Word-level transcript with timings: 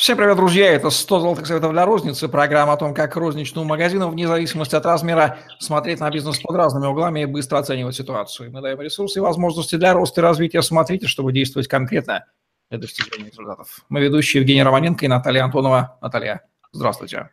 Всем 0.00 0.16
привет, 0.16 0.34
друзья! 0.36 0.72
Это 0.72 0.88
100 0.88 1.20
золотых 1.20 1.46
советов 1.46 1.72
для 1.72 1.84
розницы. 1.84 2.26
Программа 2.26 2.72
о 2.72 2.78
том, 2.78 2.94
как 2.94 3.16
розничному 3.16 3.68
магазину, 3.68 4.08
вне 4.08 4.26
зависимости 4.26 4.74
от 4.74 4.86
размера, 4.86 5.40
смотреть 5.58 6.00
на 6.00 6.10
бизнес 6.10 6.38
под 6.38 6.56
разными 6.56 6.86
углами 6.86 7.20
и 7.20 7.26
быстро 7.26 7.58
оценивать 7.58 7.96
ситуацию. 7.96 8.50
Мы 8.50 8.62
даем 8.62 8.80
ресурсы 8.80 9.18
и 9.18 9.20
возможности 9.20 9.76
для 9.76 9.92
роста 9.92 10.22
и 10.22 10.24
развития. 10.24 10.62
Смотрите, 10.62 11.06
чтобы 11.06 11.34
действовать 11.34 11.68
конкретно 11.68 12.24
для 12.70 12.78
достижения 12.78 13.28
результатов. 13.28 13.84
Мы 13.90 14.00
ведущие 14.00 14.40
Евгений 14.40 14.62
Романенко 14.62 15.04
и 15.04 15.08
Наталья 15.08 15.44
Антонова. 15.44 15.98
Наталья, 16.00 16.48
здравствуйте. 16.72 17.28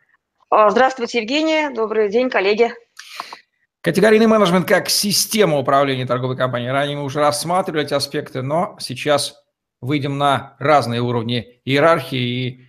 Здравствуйте, 0.50 1.20
Евгений. 1.22 1.74
Добрый 1.74 2.10
день, 2.10 2.28
коллеги. 2.28 2.74
Категорийный 3.80 4.26
менеджмент 4.26 4.68
как 4.68 4.90
система 4.90 5.56
управления 5.56 6.04
торговой 6.04 6.36
компанией. 6.36 6.70
Ранее 6.70 6.98
мы 6.98 7.04
уже 7.04 7.20
рассматривали 7.20 7.84
эти 7.84 7.94
аспекты, 7.94 8.42
но 8.42 8.76
сейчас 8.78 9.42
выйдем 9.80 10.18
на 10.18 10.56
разные 10.58 11.00
уровни 11.00 11.60
иерархии 11.64 12.18
и 12.18 12.68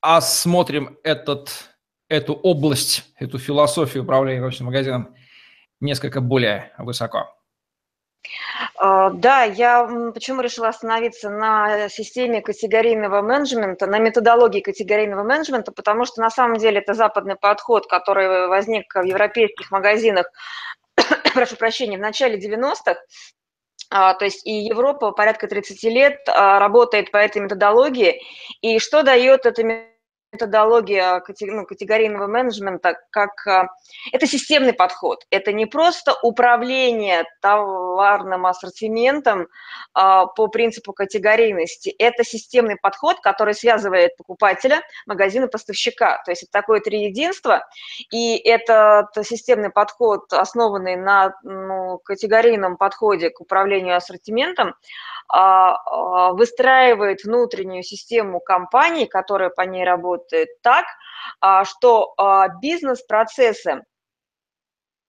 осмотрим 0.00 0.98
этот, 1.02 1.70
эту 2.08 2.34
область, 2.34 3.04
эту 3.18 3.38
философию 3.38 4.04
управления 4.04 4.40
розничным 4.40 4.66
магазином 4.66 5.14
несколько 5.80 6.20
более 6.20 6.72
высоко. 6.78 7.34
А, 8.76 9.10
да, 9.10 9.44
я 9.44 9.88
почему 10.14 10.40
решила 10.40 10.68
остановиться 10.68 11.30
на 11.30 11.88
системе 11.88 12.40
категорийного 12.40 13.22
менеджмента, 13.22 13.86
на 13.86 13.98
методологии 13.98 14.60
категорийного 14.60 15.24
менеджмента, 15.24 15.72
потому 15.72 16.04
что 16.04 16.20
на 16.20 16.30
самом 16.30 16.58
деле 16.58 16.80
это 16.80 16.94
западный 16.94 17.36
подход, 17.36 17.86
который 17.86 18.48
возник 18.48 18.92
в 18.94 19.02
европейских 19.02 19.70
магазинах, 19.70 20.26
прошу 21.34 21.56
прощения, 21.56 21.96
в 21.96 22.00
начале 22.00 22.38
90-х, 22.38 22.92
а, 22.92 22.94
то 24.14 24.24
есть 24.24 24.46
и 24.46 24.52
Европа 24.52 25.12
порядка 25.12 25.46
30 25.46 25.82
лет 25.84 26.20
а, 26.26 26.58
работает 26.58 27.10
по 27.10 27.18
этой 27.18 27.42
методологии. 27.42 28.22
И 28.62 28.78
что 28.78 29.02
дает 29.02 29.44
эта 29.44 29.62
методология 29.62 29.91
ну, 30.32 31.66
категорийного 31.66 32.26
менеджмента 32.26 32.96
как 33.10 33.46
а, 33.46 33.68
это 34.12 34.26
системный 34.26 34.72
подход. 34.72 35.26
Это 35.30 35.52
не 35.52 35.66
просто 35.66 36.14
управление 36.22 37.24
товарным 37.40 38.46
ассортиментом 38.46 39.48
а, 39.92 40.26
по 40.26 40.48
принципу 40.48 40.92
категорийности. 40.92 41.94
Это 41.98 42.24
системный 42.24 42.76
подход, 42.76 43.20
который 43.20 43.54
связывает 43.54 44.16
покупателя, 44.16 44.80
магазин 45.06 45.44
и 45.44 45.50
поставщика. 45.50 46.22
То 46.24 46.30
есть 46.30 46.44
это 46.44 46.52
такое 46.52 46.80
триединство. 46.80 47.66
И 48.10 48.36
этот 48.36 49.10
системный 49.26 49.70
подход, 49.70 50.32
основанный 50.32 50.96
на 50.96 51.34
ну, 51.42 51.98
категорийном 51.98 52.76
подходе 52.78 53.30
к 53.30 53.40
управлению 53.40 53.96
ассортиментом, 53.96 54.74
выстраивает 55.32 57.24
внутреннюю 57.24 57.82
систему 57.82 58.40
компании, 58.40 59.06
которая 59.06 59.50
по 59.50 59.62
ней 59.62 59.84
работает, 59.84 60.48
так, 60.62 60.84
а, 61.40 61.64
что 61.64 62.14
бизнес-процессы 62.60 63.82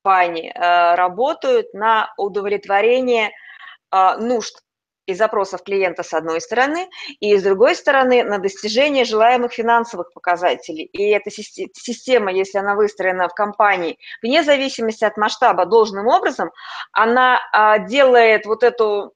компании 0.04 0.54
работают 0.96 1.74
на 1.74 2.14
удовлетворение 2.18 3.32
нужд 3.92 4.60
и 5.06 5.14
запросов 5.14 5.64
клиента 5.64 6.04
с 6.04 6.14
одной 6.14 6.40
стороны, 6.40 6.90
и 7.20 7.36
с 7.38 7.44
другой 7.44 7.76
стороны 7.76 8.24
на 8.24 8.38
достижение 8.38 9.04
желаемых 9.04 9.52
финансовых 9.52 10.14
показателей. 10.14 10.86
И 10.86 11.10
эта 11.10 11.30
система, 11.30 12.32
если 12.32 12.58
она 12.58 12.76
выстроена 12.76 13.28
в 13.28 13.34
компании, 13.34 13.98
вне 14.22 14.44
зависимости 14.44 15.04
от 15.04 15.18
масштаба 15.18 15.66
должным 15.66 16.08
образом, 16.08 16.52
она 16.94 17.42
делает 17.90 18.46
вот 18.46 18.64
эту 18.64 19.14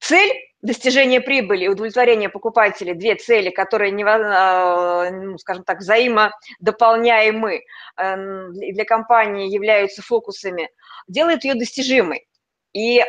цель 0.00 0.32
достижения 0.62 1.20
прибыли 1.20 1.64
и 1.64 1.68
удовлетворения 1.68 2.28
покупателей, 2.28 2.94
две 2.94 3.14
цели, 3.14 3.50
которые, 3.50 3.92
не, 3.92 4.04
а, 4.04 5.10
ну, 5.10 5.38
скажем 5.38 5.64
так, 5.64 5.78
взаимодополняемы 5.78 7.62
эм, 7.96 8.52
для 8.52 8.84
компании 8.84 9.52
являются 9.52 10.02
фокусами, 10.02 10.68
делает 11.08 11.44
ее 11.44 11.54
достижимой. 11.54 12.26
И 12.72 13.02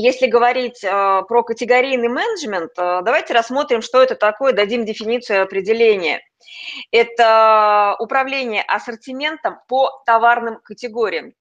если 0.00 0.28
говорить 0.28 0.84
э, 0.84 1.22
про 1.26 1.42
категорийный 1.42 2.06
менеджмент, 2.08 2.70
э, 2.78 3.00
давайте 3.02 3.34
рассмотрим, 3.34 3.82
что 3.82 4.00
это 4.00 4.14
такое, 4.14 4.52
дадим 4.52 4.84
дефиницию 4.84 5.38
и 5.38 5.42
определение. 5.42 6.20
Это 6.92 7.96
управление 7.98 8.62
ассортиментом 8.62 9.58
по 9.66 9.90
товарным 10.06 10.60
категориям. 10.62 11.32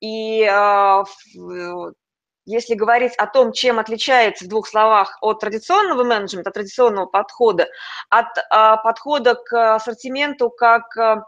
И 0.00 0.42
э, 0.42 1.04
если 2.46 2.74
говорить 2.74 3.14
о 3.16 3.26
том, 3.26 3.52
чем 3.52 3.78
отличается 3.78 4.44
в 4.44 4.48
двух 4.48 4.68
словах 4.68 5.18
от 5.20 5.40
традиционного 5.40 6.04
менеджмента, 6.04 6.50
от 6.50 6.54
традиционного 6.54 7.06
подхода, 7.06 7.68
от 8.10 8.26
а, 8.50 8.76
подхода 8.76 9.34
к 9.34 9.74
ассортименту 9.76 10.50
как 10.50 10.96
а, 10.98 11.24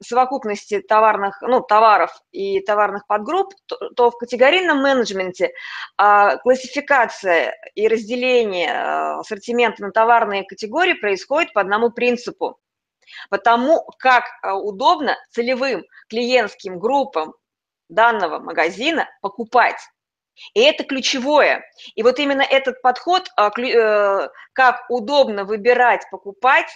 совокупности 0.00 0.80
товарных, 0.80 1.42
ну, 1.42 1.60
товаров 1.60 2.12
и 2.30 2.60
товарных 2.60 3.06
подгрупп, 3.08 3.54
то, 3.66 3.76
то 3.96 4.10
в 4.12 4.16
категорийном 4.16 4.80
менеджменте 4.80 5.52
а, 5.96 6.36
классификация 6.36 7.56
и 7.74 7.88
разделение 7.88 9.18
ассортимента 9.18 9.82
на 9.82 9.90
товарные 9.90 10.44
категории 10.44 10.94
происходит 10.94 11.52
по 11.52 11.60
одному 11.60 11.90
принципу. 11.90 12.60
Потому 13.28 13.84
как 13.98 14.24
удобно 14.44 15.16
целевым 15.30 15.84
клиентским 16.08 16.78
группам 16.78 17.34
данного 17.90 18.38
магазина 18.38 19.08
покупать. 19.20 19.80
И 20.54 20.60
это 20.60 20.84
ключевое. 20.84 21.64
И 21.94 22.02
вот 22.02 22.18
именно 22.18 22.42
этот 22.42 22.80
подход, 22.80 23.28
а, 23.36 23.50
э, 23.60 24.28
как 24.52 24.86
удобно 24.88 25.44
выбирать, 25.44 26.06
покупать 26.10 26.70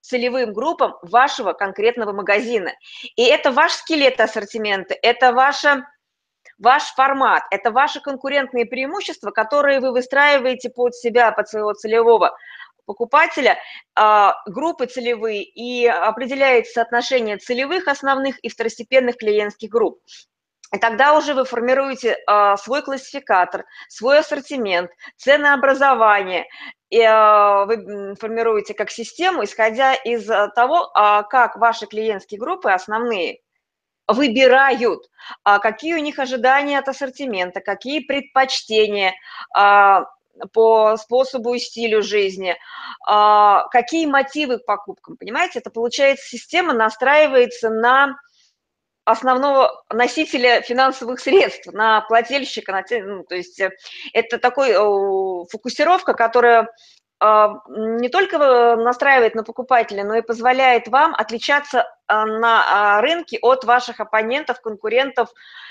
целевым 0.00 0.52
группам 0.52 0.94
вашего 1.02 1.52
конкретного 1.52 2.12
магазина. 2.12 2.72
И 3.16 3.24
это 3.24 3.50
ваш 3.50 3.72
скелет 3.72 4.20
ассортимента, 4.20 4.94
это 5.02 5.32
ваша, 5.32 5.86
ваш 6.58 6.84
формат, 6.94 7.42
это 7.50 7.70
ваши 7.70 8.00
конкурентные 8.00 8.66
преимущества, 8.66 9.30
которые 9.32 9.80
вы 9.80 9.92
выстраиваете 9.92 10.70
под 10.70 10.94
себя, 10.94 11.32
под 11.32 11.48
своего 11.48 11.72
целевого 11.72 12.36
покупателя, 12.86 13.58
а, 13.94 14.34
группы 14.46 14.86
целевые, 14.86 15.42
и 15.42 15.86
определяется 15.86 16.72
соотношение 16.74 17.36
целевых 17.36 17.86
основных 17.86 18.38
и 18.38 18.48
второстепенных 18.48 19.18
клиентских 19.18 19.68
групп. 19.68 20.00
И 20.72 20.78
тогда 20.78 21.16
уже 21.16 21.34
вы 21.34 21.44
формируете 21.44 22.16
э, 22.16 22.56
свой 22.58 22.82
классификатор, 22.82 23.64
свой 23.88 24.18
ассортимент, 24.18 24.90
ценообразование, 25.16 26.46
и 26.90 27.00
э, 27.00 27.64
вы 27.64 28.14
формируете 28.16 28.74
как 28.74 28.90
систему, 28.90 29.44
исходя 29.44 29.94
из 29.94 30.28
а, 30.28 30.48
того, 30.48 30.90
э, 30.94 31.22
как 31.30 31.56
ваши 31.56 31.86
клиентские 31.86 32.38
группы 32.38 32.70
основные 32.70 33.40
выбирают, 34.06 35.08
э, 35.46 35.58
какие 35.58 35.94
у 35.94 35.98
них 35.98 36.18
ожидания 36.18 36.78
от 36.78 36.88
ассортимента, 36.88 37.60
какие 37.60 38.00
предпочтения 38.00 39.14
э, 39.58 40.04
по 40.52 40.96
способу 40.98 41.54
и 41.54 41.58
стилю 41.58 42.00
жизни, 42.00 42.56
какие 43.04 44.06
мотивы 44.06 44.58
к 44.60 44.66
покупкам. 44.66 45.16
Понимаете, 45.16 45.58
это 45.58 45.70
получается 45.70 46.28
система 46.28 46.74
настраивается 46.74 47.70
на 47.70 48.14
основного 49.10 49.82
носителя 49.90 50.60
финансовых 50.60 51.20
средств, 51.20 51.72
на 51.72 52.02
плательщика, 52.02 52.72
на, 52.72 52.84
ну, 52.90 53.24
то 53.24 53.34
есть 53.34 53.58
э, 53.60 53.70
это 54.12 54.38
такой 54.38 54.74
фокусировка, 55.48 56.12
которая 56.14 56.68
а, 57.20 57.54
не 57.68 58.08
только 58.08 58.38
настраивает 58.76 59.34
на 59.34 59.42
покупателя, 59.42 60.04
но 60.04 60.14
и 60.14 60.22
позволяет 60.22 60.88
вам 60.88 61.14
отличаться 61.14 61.86
на 62.08 63.00
рынке 63.00 63.38
от 63.42 63.64
ваших 63.64 64.00
оппонентов, 64.00 64.60
конкурентов 64.60 65.28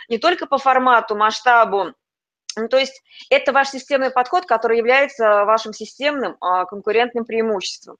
не 0.09 0.17
только 0.17 0.45
по 0.45 0.57
формату, 0.57 1.15
масштабу, 1.15 1.93
ну, 2.57 2.67
то 2.67 2.77
есть 2.77 3.01
это 3.29 3.53
ваш 3.53 3.69
системный 3.69 4.09
подход, 4.09 4.45
который 4.45 4.77
является 4.77 5.45
вашим 5.45 5.73
системным 5.73 6.37
конкурентным 6.39 7.23
преимуществом 7.23 7.97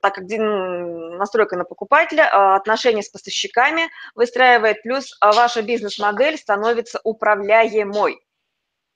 так 0.00 0.14
как 0.14 0.24
настройка 0.28 1.56
на 1.56 1.64
покупателя, 1.64 2.28
а, 2.32 2.56
отношения 2.56 3.02
с 3.02 3.08
поставщиками 3.08 3.88
выстраивает, 4.14 4.82
плюс 4.82 5.16
а, 5.20 5.32
ваша 5.32 5.62
бизнес-модель 5.62 6.38
становится 6.38 7.00
управляемой 7.04 8.20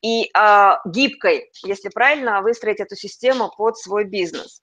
и 0.03 0.31
а, 0.35 0.81
гибкой, 0.85 1.51
если 1.65 1.89
правильно 1.89 2.43
выстроить 2.43 2.81
эту 2.81 2.97
систему 2.97 3.51
под 3.57 3.79
свой 3.79 4.05
бизнес. 4.05 4.63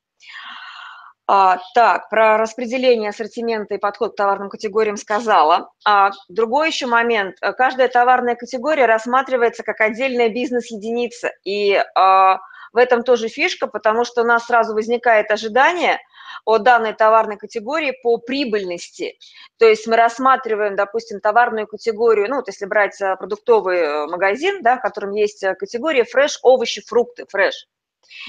А, 1.32 1.60
так, 1.76 2.10
про 2.10 2.40
распределение 2.40 3.12
ассортимента 3.12 3.76
и 3.76 3.78
подход 3.78 4.14
к 4.14 4.16
товарным 4.16 4.50
категориям 4.50 4.98
сказала. 4.98 5.70
А, 5.86 6.10
другой 6.28 6.70
еще 6.70 6.88
момент. 6.88 7.38
Каждая 7.40 7.88
товарная 7.88 8.34
категория 8.34 8.88
рассматривается 8.88 9.62
как 9.62 9.80
отдельная 9.80 10.30
бизнес-единица. 10.30 11.32
И 11.44 11.76
а, 11.94 12.40
в 12.74 12.78
этом 12.78 13.04
тоже 13.04 13.28
фишка, 13.28 13.68
потому 13.68 14.04
что 14.06 14.22
у 14.22 14.26
нас 14.26 14.46
сразу 14.46 14.74
возникает 14.74 15.32
ожидание 15.32 16.00
о 16.46 16.58
данной 16.58 16.94
товарной 16.94 17.38
категории 17.38 17.94
по 18.04 18.18
прибыльности. 18.18 19.18
То 19.58 19.66
есть 19.66 19.88
мы 19.88 19.96
рассматриваем, 19.96 20.76
допустим, 20.76 21.20
товарную 21.20 21.68
категорию, 21.68 22.30
ну 22.30 22.38
вот 22.38 22.48
если 22.48 22.66
брать 22.66 23.00
э, 23.02 23.16
продуктовый 23.18 23.80
э, 23.80 24.08
магазин, 24.08 24.62
да, 24.62 24.78
в 24.78 24.82
котором 24.82 25.12
есть 25.12 25.44
э, 25.44 25.56
категория 25.56 26.04
фреш, 26.04 26.40
овощи, 26.44 26.82
фрукты, 26.86 27.26
фреш. 27.28 27.68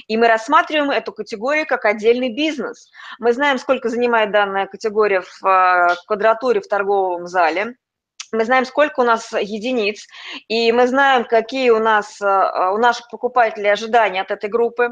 И 0.09 0.17
мы 0.17 0.29
рассматриваем 0.29 0.91
эту 0.91 1.13
категорию 1.13 1.67
как 1.67 1.85
отдельный 1.85 2.35
бизнес. 2.35 2.91
Мы 3.19 3.33
знаем, 3.33 3.59
сколько 3.59 3.89
занимает 3.89 4.31
данная 4.31 4.67
категория 4.67 5.23
в 5.23 5.97
квадратуре 6.07 6.61
в 6.61 6.69
торговом 6.69 7.27
зале. 7.27 7.77
Мы 8.33 8.45
знаем, 8.45 8.65
сколько 8.65 9.01
у 9.01 9.05
нас 9.05 9.33
единиц, 9.33 10.07
и 10.49 10.73
мы 10.73 10.87
знаем, 10.87 11.25
какие 11.25 11.71
у 11.71 11.79
нас, 11.79 12.21
э, 12.21 12.27
у 12.27 12.79
наших 12.79 13.11
покупателей 13.11 13.73
ожидания 13.73 14.23
от 14.23 14.31
этой 14.31 14.49
группы. 14.49 14.91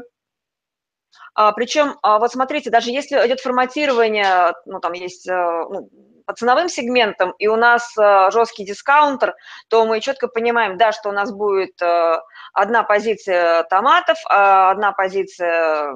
А, 1.35 1.51
Причем, 1.53 1.97
а, 2.01 2.19
вот 2.19 2.31
смотрите, 2.31 2.69
даже 2.69 2.91
если 2.91 3.15
идет 3.25 3.39
форматирование, 3.39 4.53
ну, 4.65 4.79
там 4.79 4.93
есть 4.93 5.27
э, 5.27 5.33
ну, 5.33 5.89
по 6.25 6.33
ценовым 6.33 6.69
сегментам, 6.69 7.33
и 7.39 7.47
у 7.47 7.55
нас 7.55 7.97
э, 7.97 8.29
жесткий 8.31 8.65
дискаунтер, 8.65 9.35
то 9.69 9.85
мы 9.85 10.01
четко 10.01 10.27
понимаем, 10.27 10.77
да, 10.77 10.91
что 10.91 11.09
у 11.09 11.11
нас 11.11 11.31
будет 11.31 11.81
э, 11.81 12.19
одна 12.53 12.83
позиция 12.83 13.63
томатов, 13.63 14.17
а 14.25 14.71
одна 14.71 14.91
позиция 14.91 15.95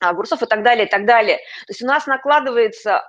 огурцов 0.00 0.42
и 0.42 0.46
так 0.46 0.62
далее, 0.62 0.86
и 0.86 0.90
так 0.90 1.06
далее. 1.06 1.38
То 1.38 1.70
есть 1.70 1.82
у 1.82 1.86
нас 1.86 2.06
накладывается 2.06 3.02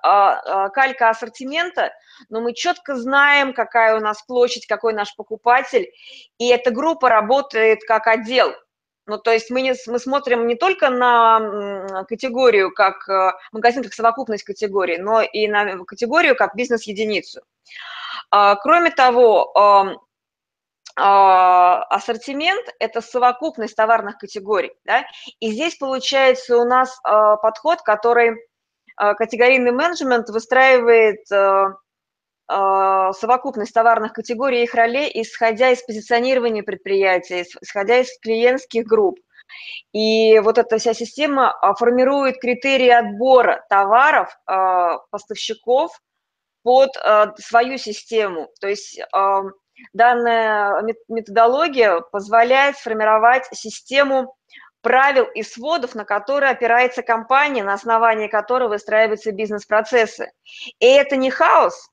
калька 0.74 1.10
ассортимента, 1.10 1.92
но 2.30 2.42
мы 2.42 2.54
четко 2.54 2.96
знаем, 2.96 3.54
какая 3.54 3.98
у 3.98 4.00
нас 4.00 4.22
площадь, 4.24 4.68
какой 4.68 4.94
наш 4.94 5.16
покупатель, 5.16 5.92
и 6.38 6.48
эта 6.48 6.72
группа 6.72 7.10
работает 7.10 7.80
как 7.88 8.08
отдел– 8.08 8.54
ну, 9.08 9.18
то 9.18 9.32
есть 9.32 9.50
мы, 9.50 9.62
не, 9.62 9.74
мы 9.88 10.00
смотрим 10.00 10.48
не 10.48 10.56
только 10.56 10.90
на 10.90 12.04
категорию 12.10 12.74
как 12.74 13.08
э, 13.08 13.32
магазин, 13.54 13.82
как 13.82 13.94
совокупность 13.94 14.44
категорий, 14.44 14.98
но 14.98 15.22
и 15.22 15.48
на 15.48 15.78
категорию 15.86 16.36
как 16.36 16.56
бизнес-единицу. 16.56 17.42
А, 18.32 18.56
кроме 18.58 18.92
того, 18.92 19.54
а, 21.00 21.84
ассортимент– 21.84 22.68
это 22.80 23.00
совокупность 23.00 23.78
товарных 23.78 24.18
категорий. 24.18 24.74
Да? 24.84 25.06
И 25.40 25.52
здесь 25.52 25.76
получается 25.76 26.58
у 26.58 26.66
нас 26.66 27.00
а, 27.04 27.38
подход, 27.38 27.82
который 27.84 28.36
категорийный 28.98 29.72
менеджмент 29.72 30.28
выстраивает 30.30 31.32
э, 31.32 31.68
совокупность 32.50 33.74
товарных 33.74 34.14
категорий 34.14 34.62
и 34.62 34.64
их 34.64 34.74
ролей, 34.74 35.12
исходя 35.14 35.72
из 35.72 35.84
позиционирования 35.84 36.64
предприятия, 36.64 37.46
исходя 37.62 38.00
из 38.00 38.08
клиентских 38.20 38.86
групп. 38.86 39.20
И 39.94 40.40
вот 40.40 40.58
эта 40.58 40.78
вся 40.78 40.94
система 40.94 41.52
а, 41.52 41.74
формирует 41.74 42.40
критерии 42.40 42.90
отбора 42.90 43.66
товаров, 43.70 44.30
а, 44.46 44.98
поставщиков 45.10 45.92
под 46.64 46.92
свою 47.38 47.78
систему. 47.78 48.50
То 48.60 48.68
есть 48.68 49.00
данная 49.94 50.84
методология 51.08 52.02
позволяет 52.12 52.78
сформировать 52.78 53.46
систему 53.54 54.36
правил 54.82 55.26
и 55.34 55.44
сводов, 55.44 55.96
на 55.96 56.04
которые 56.04 56.52
опирается 56.52 57.04
компания, 57.04 57.64
на 57.64 57.74
основании 57.74 58.28
которой 58.28 58.68
выстраиваются 58.68 59.32
бизнес-процессы. 59.32 60.32
И 60.80 60.86
это 60.86 61.16
не 61.16 61.32
хаос, 61.32 61.90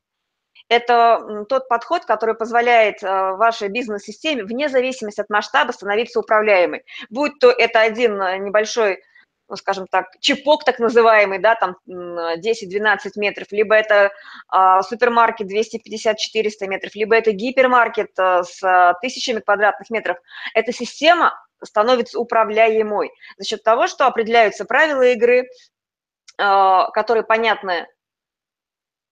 это 0.74 1.44
тот 1.48 1.68
подход, 1.68 2.04
который 2.04 2.34
позволяет 2.34 3.02
э, 3.02 3.32
вашей 3.32 3.68
бизнес-системе, 3.68 4.44
вне 4.44 4.68
зависимости 4.68 5.20
от 5.20 5.30
масштаба, 5.30 5.72
становиться 5.72 6.20
управляемой. 6.20 6.84
Будь 7.10 7.38
то 7.38 7.50
это 7.50 7.80
один 7.80 8.20
э, 8.20 8.38
небольшой 8.38 9.02
ну, 9.46 9.56
скажем 9.56 9.86
так, 9.86 10.06
чипок 10.20 10.64
так 10.64 10.78
называемый, 10.78 11.38
да, 11.38 11.54
там 11.54 11.76
10-12 11.86 12.96
метров, 13.16 13.48
либо 13.50 13.74
это 13.74 14.10
а, 14.48 14.82
супермаркет 14.82 15.48
250-400 15.52 16.66
метров, 16.66 16.94
либо 16.94 17.14
это 17.14 17.30
гипермаркет 17.32 18.18
а, 18.18 18.42
с 18.42 18.96
тысячами 19.02 19.40
квадратных 19.40 19.90
метров. 19.90 20.16
Эта 20.54 20.72
система 20.72 21.34
становится 21.62 22.18
управляемой 22.18 23.10
за 23.36 23.44
счет 23.44 23.62
того, 23.62 23.86
что 23.86 24.06
определяются 24.06 24.64
правила 24.64 25.02
игры, 25.02 25.46
которые 26.36 27.22
понятны 27.22 27.86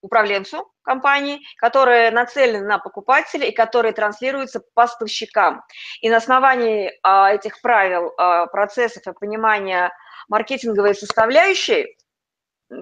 управленцу 0.02 0.70
компании, 0.82 1.40
которые 1.56 2.10
нацелены 2.10 2.66
на 2.66 2.78
покупателя 2.78 3.46
и 3.46 3.52
которые 3.52 3.93
транслируются 3.93 4.60
поставщикам. 4.75 5.62
И 6.00 6.10
на 6.10 6.19
основании 6.19 6.93
а, 7.02 7.32
этих 7.32 7.60
правил, 7.62 8.12
а, 8.19 8.46
процессов 8.46 9.06
и 9.06 9.19
понимания 9.19 9.90
маркетинговой 10.28 10.94
составляющей 10.94 11.96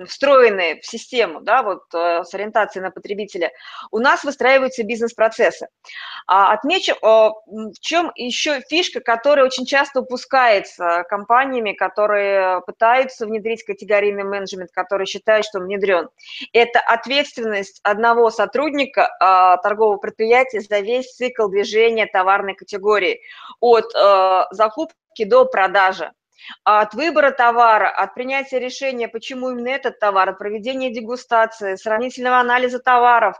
встроенные 0.06 0.80
в 0.80 0.86
систему, 0.86 1.40
да, 1.40 1.62
вот 1.62 1.82
э, 1.94 2.24
с 2.24 2.34
ориентацией 2.34 2.82
на 2.82 2.90
потребителя, 2.90 3.52
у 3.90 3.98
нас 3.98 4.24
выстраиваются 4.24 4.82
бизнес-процессы. 4.82 5.68
А, 6.26 6.52
отмечу, 6.52 6.94
в 7.00 7.80
чем 7.80 8.12
еще 8.14 8.60
фишка, 8.68 9.00
которая 9.00 9.44
очень 9.44 9.66
часто 9.66 10.00
упускается 10.00 11.04
компаниями, 11.08 11.72
которые 11.72 12.60
пытаются 12.62 13.26
внедрить 13.26 13.64
категорийный 13.64 14.24
менеджмент, 14.24 14.70
которые 14.72 15.06
считают, 15.06 15.46
что 15.46 15.58
он 15.58 15.64
внедрен. 15.64 16.08
Это 16.52 16.80
ответственность 16.80 17.80
одного 17.82 18.30
сотрудника 18.30 19.10
а, 19.20 19.56
торгового 19.58 19.96
предприятия 19.96 20.60
за 20.60 20.80
весь 20.80 21.14
цикл 21.14 21.48
движения 21.48 22.06
товарной 22.06 22.54
категории, 22.54 23.20
от 23.60 23.94
э, 23.94 24.44
закупки 24.52 25.24
до 25.24 25.44
продажи 25.44 26.12
от 26.64 26.94
выбора 26.94 27.30
товара, 27.30 27.90
от 27.90 28.14
принятия 28.14 28.58
решения, 28.58 29.08
почему 29.08 29.50
именно 29.50 29.68
этот 29.68 29.98
товар, 29.98 30.30
от 30.30 30.38
проведения 30.38 30.90
дегустации, 30.90 31.76
сравнительного 31.76 32.38
анализа 32.38 32.78
товаров, 32.78 33.36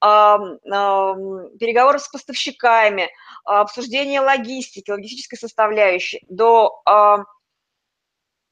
переговоров 0.00 2.02
с 2.02 2.08
поставщиками, 2.08 3.10
обсуждения 3.44 4.20
логистики, 4.20 4.90
логистической 4.90 5.38
составляющей, 5.38 6.24
до 6.28 6.82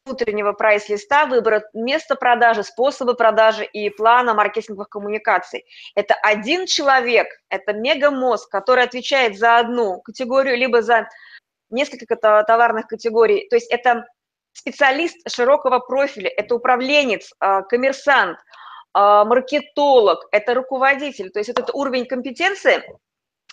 внутреннего 0.06 0.52
прайс-листа, 0.52 1.24
выбора 1.24 1.64
места 1.72 2.14
продажи, 2.14 2.62
способы 2.62 3.14
продажи 3.14 3.64
и 3.64 3.88
плана 3.88 4.34
маркетинговых 4.34 4.90
коммуникаций. 4.90 5.64
Это 5.94 6.12
один 6.22 6.66
человек, 6.66 7.26
это 7.48 7.72
мегамозг, 7.72 8.50
который 8.50 8.84
отвечает 8.84 9.38
за 9.38 9.56
одну 9.56 10.02
категорию, 10.02 10.58
либо 10.58 10.82
за 10.82 11.08
несколько 11.70 12.16
товарных 12.16 12.86
категорий. 12.86 13.48
То 13.48 13.56
есть 13.56 13.70
это 13.70 14.04
специалист 14.52 15.16
широкого 15.28 15.80
профиля, 15.80 16.30
это 16.30 16.54
управленец, 16.54 17.30
а, 17.40 17.62
коммерсант, 17.62 18.38
а, 18.92 19.24
маркетолог, 19.24 20.26
это 20.30 20.54
руководитель. 20.54 21.30
То 21.30 21.40
есть 21.40 21.50
этот 21.50 21.70
уровень 21.74 22.06
компетенции, 22.06 22.82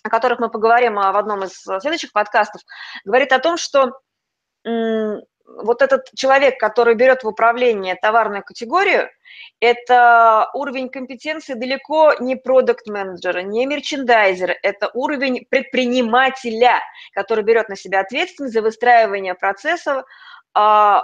о 0.04 0.10
которых 0.10 0.40
мы 0.40 0.50
поговорим 0.50 1.00
а, 1.00 1.12
в 1.12 1.18
одном 1.18 1.44
из 1.44 1.54
следующих 1.82 2.12
подкастов, 2.12 2.62
говорит 3.04 3.34
о 3.34 3.40
том, 3.40 3.58
что 3.58 4.00
вот 5.64 5.82
этот 5.82 6.10
человек, 6.16 6.60
который 6.60 6.96
берет 6.96 7.24
в 7.24 7.28
управление 7.28 7.96
товарную 7.96 8.44
категорию, 8.44 9.10
это 9.60 10.50
уровень 10.54 10.90
компетенции 10.90 11.54
далеко 11.54 12.16
не 12.20 12.36
продукт-менеджера, 12.36 13.42
не 13.42 13.66
мерчендайзера, 13.66 14.56
это 14.64 14.90
уровень 14.94 15.46
предпринимателя, 15.50 16.80
который 17.14 17.44
берет 17.44 17.70
на 17.70 17.76
себя 17.76 18.00
ответственность 18.02 18.54
за 18.54 18.62
выстраивание 18.62 19.36
процессов 19.36 20.04
а, 20.54 21.04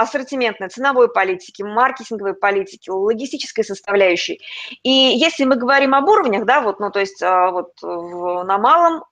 ассортиментной, 0.00 0.70
ценовой 0.70 1.12
политики, 1.12 1.62
маркетинговой 1.62 2.34
политики, 2.34 2.88
логистической 2.88 3.64
составляющей. 3.64 4.40
И 4.82 4.90
если 4.90 5.44
мы 5.44 5.56
говорим 5.56 5.94
об 5.94 6.08
уровнях, 6.08 6.46
да, 6.46 6.62
вот, 6.62 6.80
ну, 6.80 6.90
то 6.90 7.00
есть 7.00 7.22
а, 7.22 7.50
вот 7.50 7.72
в, 7.82 8.42
на 8.44 8.56
малом 8.56 9.04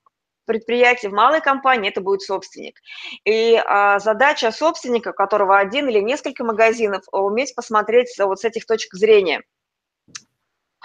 предприятие, 0.48 1.10
в 1.10 1.14
малой 1.14 1.40
компании 1.40 1.90
это 1.90 2.00
будет 2.00 2.22
собственник. 2.22 2.80
И 3.24 3.54
а, 3.54 4.00
задача 4.00 4.50
собственника, 4.50 5.10
у 5.10 5.12
которого 5.12 5.58
один 5.58 5.88
или 5.88 6.00
несколько 6.00 6.42
магазинов, 6.42 7.04
уметь 7.12 7.54
посмотреть 7.54 8.18
вот 8.18 8.40
с 8.40 8.44
этих 8.44 8.66
точек 8.66 8.94
зрения. 8.94 9.42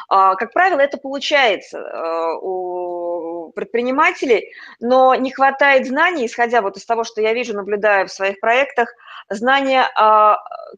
А, 0.10 0.36
как 0.36 0.53
правило, 0.53 0.79
это 0.79 0.98
получается 0.98 1.79
а, 1.79 2.38
у 2.38 3.02
предпринимателей, 3.53 4.53
но 4.79 5.15
не 5.15 5.31
хватает 5.31 5.88
знаний, 5.88 6.25
исходя 6.25 6.62
вот 6.62 6.77
из 6.77 6.86
того, 6.86 7.03
что 7.03 7.22
я 7.22 7.33
вижу, 7.33 7.53
наблюдаю 7.53 8.07
в 8.07 8.12
своих 8.12 8.39
проектах, 8.39 8.89
знания 9.29 9.89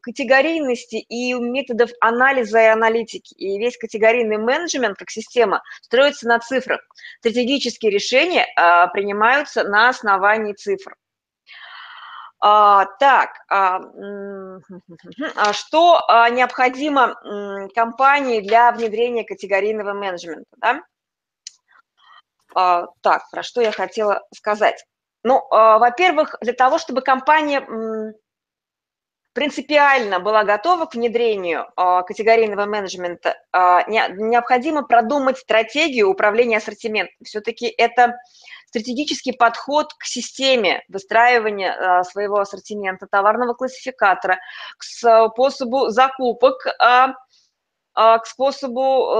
категорийности 0.02 0.96
и 0.96 1.32
методов 1.34 1.90
анализа 2.00 2.60
и 2.60 2.66
аналитики. 2.66 3.34
И 3.34 3.58
весь 3.58 3.76
категорийный 3.76 4.38
менеджмент 4.38 4.98
как 4.98 5.10
система 5.10 5.62
строится 5.82 6.28
на 6.28 6.38
цифрах. 6.38 6.80
Стратегические 7.20 7.90
решения 7.90 8.46
а, 8.56 8.86
принимаются 8.88 9.64
на 9.64 9.88
основании 9.88 10.52
цифр. 10.52 10.96
А, 12.38 12.84
так, 12.98 13.30
а, 13.48 13.80
а 15.36 15.52
что 15.52 16.00
а, 16.06 16.28
необходимо 16.30 17.16
компании 17.74 18.40
для 18.40 18.72
внедрения 18.72 19.24
категорийного 19.24 19.94
менеджмента? 19.94 20.50
Да? 20.58 20.82
А, 22.56 22.86
так, 23.02 23.28
про 23.30 23.42
что 23.42 23.60
я 23.60 23.70
хотела 23.70 24.22
сказать? 24.34 24.82
Ну, 25.22 25.46
а, 25.50 25.78
во-первых, 25.78 26.36
для 26.40 26.54
того, 26.54 26.78
чтобы 26.78 27.02
компания 27.02 27.62
принципиально 29.34 30.20
была 30.20 30.44
готова 30.44 30.86
к 30.86 30.94
внедрению 30.94 31.66
а, 31.76 32.02
категорийного 32.02 32.64
менеджмента, 32.64 33.36
необходимо 33.52 34.84
продумать 34.84 35.36
стратегию 35.36 36.08
управления 36.08 36.56
ассортиментом. 36.56 37.14
Все-таки 37.22 37.66
это 37.66 38.16
стратегический 38.68 39.32
подход 39.32 39.92
к 39.92 40.04
системе 40.04 40.82
выстраивания 40.88 42.02
своего 42.04 42.38
ассортимента, 42.38 43.06
товарного 43.06 43.52
классификатора, 43.52 44.38
к 44.78 44.82
способу 44.82 45.90
закупок, 45.90 46.66
к 47.96 48.26
способу 48.26 48.82
э, 48.82 49.18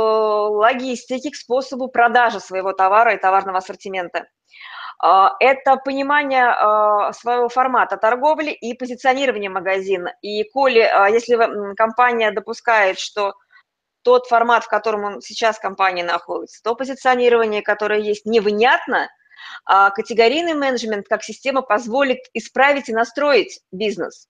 логистики, 0.51 1.31
к 1.31 1.37
способу 1.37 1.89
продажи 1.89 2.41
своего 2.41 2.73
товара 2.73 3.15
и 3.15 3.19
товарного 3.19 3.59
ассортимента. 3.59 4.27
А, 4.99 5.33
это 5.41 5.77
понимание 5.77 6.47
а, 6.47 7.13
своего 7.13 7.49
формата 7.49 7.97
торговли 7.97 8.51
и 8.51 8.75
позиционирование 8.75 9.51
магазина. 9.51 10.15
И 10.23 10.45
коли, 10.45 10.81
а, 10.81 11.09
если 11.09 11.75
компания 11.75 12.31
допускает, 12.31 12.99
что 12.99 13.35
тот 14.03 14.27
формат, 14.27 14.65
в 14.65 14.69
котором 14.69 15.05
он 15.05 15.21
сейчас 15.21 15.59
компания 15.59 16.05
находится, 16.05 16.63
то 16.63 16.75
позиционирование, 16.75 17.61
которое 17.61 18.01
есть, 18.01 18.25
невнятно, 18.25 19.09
а 19.65 19.91
категорийный 19.91 20.55
менеджмент 20.55 21.09
как 21.09 21.23
система 21.23 21.61
позволит 21.61 22.21
исправить 22.33 22.89
и 22.89 22.95
настроить 22.95 23.61
бизнес. 23.73 24.29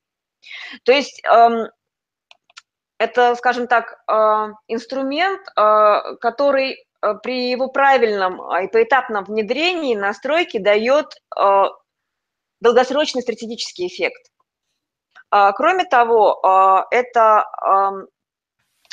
То 0.84 0.92
есть 0.92 1.22
эм, 1.24 1.68
это, 2.98 3.34
скажем 3.34 3.66
так, 3.66 4.02
инструмент, 4.68 5.42
который 6.20 6.86
Э, 7.06 7.14
при 7.22 7.50
его 7.50 7.68
правильном 7.68 8.40
а, 8.42 8.62
и 8.62 8.68
поэтапном 8.68 9.24
внедрении 9.24 9.94
настройки 9.94 10.58
дает 10.58 11.06
долгосрочный 12.60 13.22
стратегический 13.22 13.86
эффект. 13.86 14.30
А, 15.30 15.52
кроме 15.52 15.84
того, 15.84 16.40
а, 16.44 16.86
это 16.90 17.44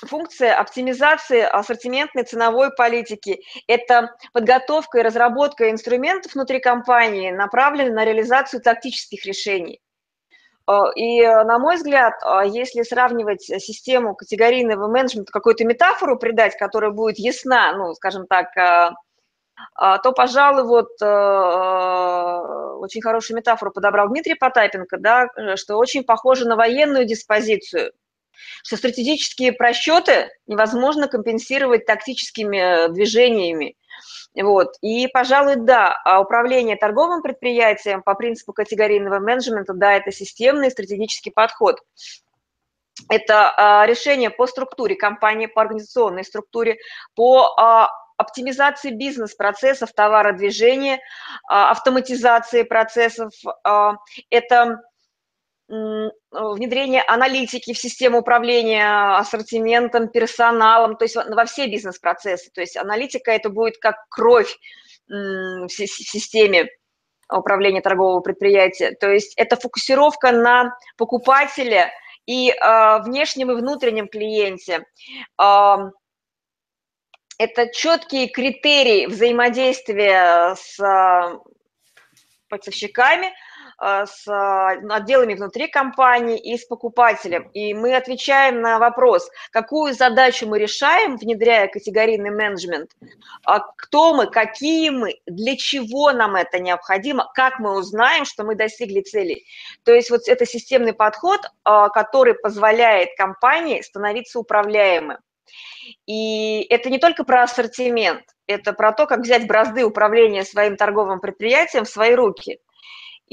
функция 0.06 0.54
оптимизации 0.60 1.40
ассортиментной 1.40 2.24
ценовой 2.24 2.76
политики. 2.76 3.40
Это 3.68 4.10
подготовка 4.34 5.00
и 5.00 5.02
разработка 5.02 5.72
инструментов 5.72 6.34
внутри 6.34 6.60
компании, 6.60 7.32
направленная 7.32 7.94
на 7.94 8.06
реализацию 8.06 8.62
тактических 8.62 9.26
решений. 9.26 9.80
А, 10.65 10.91
и, 10.96 11.22
э, 11.22 11.43
на 11.43 11.60
мой 11.60 11.75
взгляд, 11.75 12.13
а, 12.24 12.46
если 12.46 12.84
сравнивать 12.84 13.41
систему 13.43 14.15
категорийного 14.15 14.88
менеджмента, 14.88 15.32
какую-то 15.32 15.65
метафору 15.65 16.17
придать, 16.17 16.58
которая 16.58 16.91
будет 16.91 17.20
ясна, 17.20 17.74
ну, 17.74 17.93
скажем 17.96 18.27
так, 18.27 18.48
то, 19.75 20.12
пожалуй, 20.13 20.63
вот 20.63 20.89
э, 21.00 21.05
очень 21.05 23.01
хорошую 23.01 23.38
метафору 23.38 23.72
подобрал 23.72 24.10
Дмитрий 24.10 24.34
Потапенко, 24.34 24.98
да, 24.98 25.27
что 25.58 25.77
очень 25.77 26.03
похоже 26.03 26.48
на 26.48 26.55
военную 26.55 27.05
диспозицию, 27.05 27.93
что 28.64 28.78
стратегические 28.78 29.54
просчеты 29.54 30.30
невозможно 30.48 31.08
компенсировать 31.08 31.86
тактическими 31.86 32.92
движениями. 32.92 33.76
Вот. 34.36 34.76
И, 34.82 35.08
пожалуй, 35.08 35.58
да, 35.58 35.96
а 36.04 36.20
управление 36.20 36.76
торговым 36.76 37.22
предприятием 37.22 38.02
по 38.02 38.16
принципу 38.16 38.54
категорийного 38.54 39.20
менеджмента, 39.20 39.74
да, 39.74 39.94
это 39.94 40.12
системный 40.12 40.72
стратегический 40.72 41.30
подход. 41.30 41.80
Это 43.10 43.54
а, 43.56 43.86
решение 43.86 44.30
по 44.30 44.48
структуре 44.48 44.96
компании, 44.96 45.48
по 45.48 45.62
организационной 45.62 46.24
структуре, 46.24 46.78
по 47.16 47.54
а, 47.58 47.90
оптимизации 48.18 48.92
бизнес-процессов, 48.92 49.92
товародвижения, 49.94 51.00
автоматизации 51.48 52.62
процессов. 52.62 53.34
Это 54.30 54.82
внедрение 56.32 57.03
аналитики 57.03 57.74
в 57.74 57.77
систему 57.77 58.20
управления 58.20 59.18
ассортиментом, 59.18 60.08
персоналом, 60.08 60.98
то 60.98 61.06
есть 61.06 61.15
во 61.15 61.46
все 61.46 61.68
бизнес-процессы. 61.68 62.51
То 62.51 62.62
есть 62.62 62.77
аналитика 62.77 63.32
это 63.32 63.50
будет 63.50 63.77
как 63.77 63.96
кровь 64.10 64.56
в 65.08 65.68
системе 65.70 66.70
управления 67.32 67.82
торгового 67.82 68.22
предприятия. 68.22 68.92
То 68.92 69.10
есть 69.10 69.34
это 69.38 69.56
фокусировка 69.56 70.32
на 70.32 70.77
покупателе 70.98 71.92
и 72.25 72.51
э, 72.51 73.01
внешнем 73.03 73.51
и 73.51 73.56
внутреннем 73.56 74.08
клиенте. 74.08 74.86
Э, 75.42 75.75
это 77.38 77.68
четкие 77.74 78.30
критерии 78.30 79.08
взаимодействия 79.08 80.56
с 80.56 80.80
э, 80.80 81.39
поставщиками, 82.50 83.27
а, 83.27 83.32
с 83.80 84.27
а, 84.27 84.72
отделами 84.72 85.34
внутри 85.34 85.68
компании 85.68 86.38
и 86.38 86.58
с 86.58 86.65
покупателем. 86.65 87.50
И 87.53 87.74
мы 87.74 87.96
отвечаем 87.96 88.62
на 88.62 88.80
вопрос, 88.80 89.30
какую 89.51 89.94
задачу 89.94 90.48
мы 90.48 90.60
решаем, 90.60 91.18
внедряя 91.18 91.68
категорийный 91.68 92.32
менеджмент, 92.32 92.92
а 93.46 93.60
кто 93.60 94.13
мы, 94.13 94.27
какие 94.27 94.89
мы, 94.89 95.20
для 95.25 95.58
чего 95.58 96.12
нам 96.12 96.36
это 96.36 96.60
необходимо, 96.60 97.30
как 97.34 97.60
мы 97.60 97.77
узнаем, 97.77 98.25
что 98.25 98.44
мы 98.44 98.56
достигли 98.56 99.01
целей. 99.01 99.46
То 99.84 99.94
есть 99.94 100.10
вот 100.10 100.27
это 100.27 100.46
системный 100.46 100.94
подход, 100.94 101.42
который 101.63 102.36
позволяет 102.36 103.10
компании 103.18 103.82
становиться 103.82 104.39
управляемым. 104.39 105.18
И 106.06 106.65
это 106.70 106.89
не 106.89 106.98
только 106.98 107.24
про 107.24 107.44
ассортимент, 107.44 108.24
это 108.48 108.74
про 108.74 108.94
то, 108.94 109.06
как 109.06 109.20
взять 109.20 109.48
бразды 109.48 109.84
управления 109.84 110.44
своим 110.44 110.77
торговым 110.77 111.20
предприятием 111.20 111.86
в 111.86 111.89
свои 111.89 112.13
руки– 112.13 112.60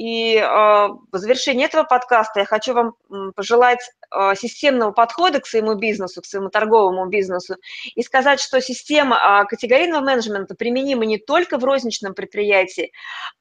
и 0.01 0.37
э, 0.37 0.43
в 0.47 1.19
завершении 1.19 1.67
этого 1.67 1.85
подкаста 1.85 2.41
я 2.41 2.47
хочу 2.47 2.73
вам 2.73 2.95
пожелать 3.37 3.91
системного 4.35 4.93
подхода 4.93 5.41
к 5.41 5.47
своему 5.47 5.75
бизнесу, 5.75 6.23
к 6.23 6.27
своему 6.27 6.51
торговому 6.51 7.07
бизнесу, 7.07 7.57
и 7.95 8.03
сказать, 8.03 8.41
что 8.41 8.61
система 8.61 9.17
э, 9.17 9.47
категорийного 9.47 10.03
менеджмента 10.03 10.55
применима 10.55 11.05
не 11.05 11.19
только 11.19 11.59
в 11.59 11.65
розничном 11.65 12.15
предприятии, 12.15 12.93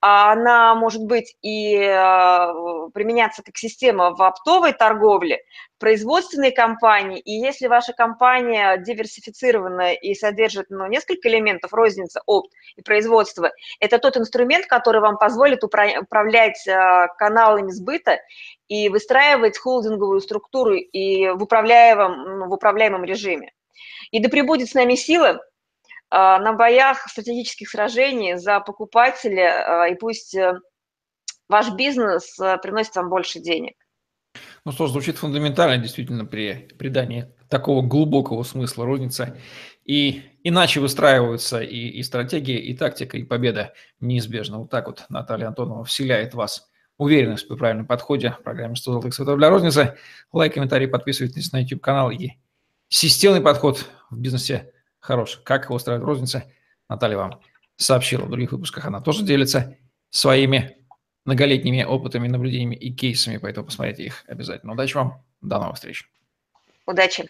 а 0.01 0.31
она 0.31 0.75
может 0.75 1.03
быть 1.03 1.35
и 1.41 1.77
применяться 2.93 3.43
как 3.43 3.57
система 3.57 4.11
в 4.11 4.21
оптовой 4.21 4.73
торговле, 4.73 5.39
производственной 5.79 6.51
компании, 6.51 7.19
и 7.19 7.31
если 7.31 7.67
ваша 7.67 7.93
компания 7.93 8.77
диверсифицированная 8.77 9.93
и 9.93 10.13
содержит 10.13 10.67
ну, 10.69 10.85
несколько 10.87 11.29
элементов, 11.29 11.73
розница, 11.73 12.21
опт 12.25 12.51
и 12.75 12.81
производство, 12.81 13.51
это 13.79 13.97
тот 13.97 14.17
инструмент, 14.17 14.67
который 14.67 15.01
вам 15.01 15.17
позволит 15.17 15.63
управлять 15.63 16.67
а, 16.67 17.07
каналами 17.07 17.71
сбыта 17.71 18.19
и 18.69 18.87
выстраивать 18.87 19.57
холдинговую 19.57 20.21
структуру 20.21 20.75
и 20.75 21.29
в 21.29 21.43
управляемом, 21.43 22.39
ну, 22.39 22.47
в 22.47 22.53
управляемом 22.53 23.03
режиме. 23.03 23.51
И 24.11 24.21
да 24.21 24.29
пребудет 24.29 24.69
с 24.69 24.75
нами 24.75 24.95
сила 24.95 25.41
а, 26.09 26.39
на 26.39 26.53
боях 26.53 27.07
стратегических 27.09 27.67
сражений 27.67 28.37
за 28.37 28.59
покупателя, 28.59 29.83
а, 29.83 29.87
и 29.87 29.95
пусть 29.95 30.35
э, 30.35 30.59
ваш 31.47 31.71
бизнес 31.73 32.39
э, 32.39 32.57
приносит 32.61 32.95
вам 32.95 33.09
больше 33.09 33.39
денег. 33.39 33.73
Ну 34.65 34.71
что 34.71 34.87
ж, 34.87 34.91
звучит 34.91 35.17
фундаментально 35.17 35.77
действительно 35.77 36.25
при 36.25 36.69
придании 36.77 37.27
такого 37.49 37.81
глубокого 37.81 38.43
смысла 38.43 38.85
розница. 38.85 39.37
И 39.83 40.21
иначе 40.43 40.79
выстраиваются 40.79 41.61
и, 41.61 41.87
и 41.87 42.03
стратегия, 42.03 42.59
и 42.59 42.75
тактика, 42.75 43.17
и 43.17 43.23
победа 43.23 43.73
неизбежно. 43.99 44.59
Вот 44.59 44.69
так 44.69 44.85
вот 44.85 45.05
Наталья 45.09 45.47
Антонова 45.47 45.83
вселяет 45.83 46.35
вас 46.35 46.68
уверенность 46.99 47.49
в 47.49 47.55
правильном 47.55 47.87
подходе 47.87 48.35
в 48.39 48.43
программе 48.43 48.75
100 48.75 48.91
золотых 48.91 49.13
советов 49.15 49.39
для 49.39 49.49
розницы. 49.49 49.97
Лайк, 50.31 50.53
комментарий, 50.53 50.87
подписывайтесь 50.87 51.51
на 51.51 51.61
YouTube-канал. 51.61 52.11
И 52.11 52.31
системный 52.89 53.41
подход 53.41 53.89
в 54.11 54.19
бизнесе 54.19 54.71
хорош. 54.99 55.41
Как 55.43 55.65
его 55.65 55.75
устраивает 55.75 56.05
розница, 56.05 56.43
Наталья 56.89 57.17
вам 57.17 57.41
сообщила 57.77 58.25
в 58.25 58.29
других 58.29 58.51
выпусках. 58.51 58.85
Она 58.85 58.99
тоже 58.99 59.23
делится 59.23 59.77
своими 60.09 60.77
многолетними 61.23 61.83
опытами, 61.83 62.27
наблюдениями 62.27 62.75
и 62.75 62.93
кейсами, 62.93 63.37
поэтому 63.37 63.67
посмотрите 63.67 64.03
их 64.03 64.25
обязательно. 64.27 64.73
Удачи 64.73 64.95
вам, 64.95 65.23
до 65.41 65.57
новых 65.57 65.75
встреч. 65.75 66.09
Удачи. 66.85 67.29